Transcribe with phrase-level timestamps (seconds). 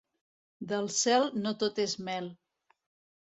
[0.71, 2.31] Del cel no tot és mel.